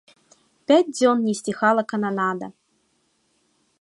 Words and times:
Пяць 0.69 0.93
дзён 0.97 1.17
не 1.27 1.33
сціхала 1.39 1.83
кананада. 1.93 2.47